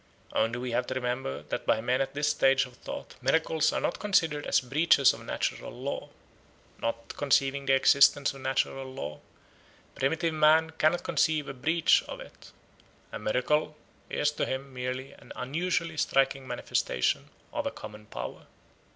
[0.33, 3.79] Only we have to remember that by men at this stage of thought miracles are
[3.79, 6.09] not considered as breaches of natural law.
[6.81, 9.19] Not conceiving the existence of natural law,
[9.93, 12.51] primitive man cannot conceive a breach of it.
[13.11, 13.77] A miracle
[14.09, 18.47] is to him merely an unusually striking manifestation of a common power.